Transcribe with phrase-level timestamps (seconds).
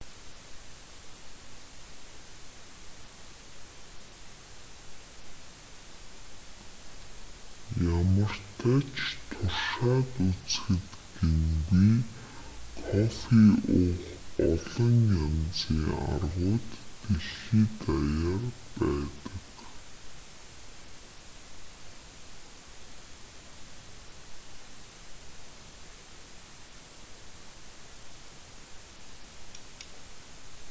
[7.97, 8.97] ямартай ч
[9.29, 10.87] туршаад үзэхэд
[11.17, 11.93] гэмгүй
[12.85, 13.41] кофе
[13.77, 14.03] уух
[14.53, 14.93] олон
[15.25, 15.81] янзын
[16.13, 16.69] аргууд
[17.07, 18.43] дэлхий даяар
[18.77, 19.37] байдаг